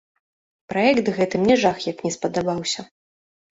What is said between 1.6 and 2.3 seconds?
жах як не